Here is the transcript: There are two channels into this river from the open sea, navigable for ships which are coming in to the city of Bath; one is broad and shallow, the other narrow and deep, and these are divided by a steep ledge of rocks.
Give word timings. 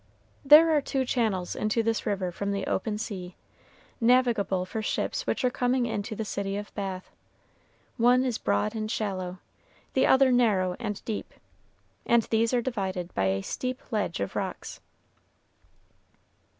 There 0.43 0.75
are 0.75 0.81
two 0.81 1.05
channels 1.05 1.55
into 1.55 1.83
this 1.83 2.07
river 2.07 2.31
from 2.31 2.51
the 2.51 2.65
open 2.65 2.97
sea, 2.97 3.35
navigable 3.99 4.65
for 4.65 4.81
ships 4.81 5.27
which 5.27 5.45
are 5.45 5.51
coming 5.51 5.85
in 5.85 6.01
to 6.01 6.15
the 6.15 6.25
city 6.25 6.57
of 6.57 6.73
Bath; 6.73 7.11
one 7.97 8.25
is 8.25 8.39
broad 8.39 8.73
and 8.73 8.89
shallow, 8.89 9.37
the 9.93 10.07
other 10.07 10.31
narrow 10.31 10.75
and 10.79 11.05
deep, 11.05 11.35
and 12.03 12.23
these 12.23 12.51
are 12.51 12.63
divided 12.63 13.13
by 13.13 13.25
a 13.25 13.43
steep 13.43 13.79
ledge 13.91 14.19
of 14.21 14.35
rocks. 14.35 14.79